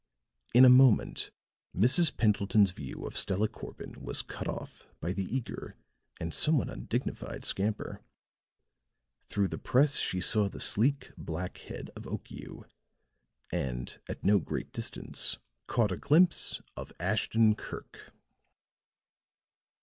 [0.55, 1.29] In a moment
[1.77, 2.17] Mrs.
[2.17, 5.75] Pendleton's view of Stella Corbin was cut off by the eager
[6.19, 8.01] and somewhat undignified scamper;
[9.29, 12.63] through the press she saw the sleek, black head of Okiu
[13.51, 15.37] and, at no great distance,
[15.67, 18.11] caught a glimpse of Ashton Kirk.